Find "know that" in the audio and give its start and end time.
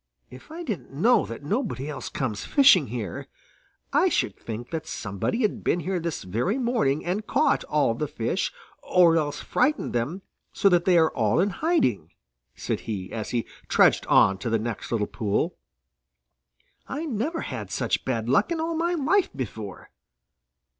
0.91-1.43